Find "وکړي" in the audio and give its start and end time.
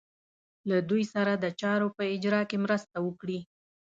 3.07-3.39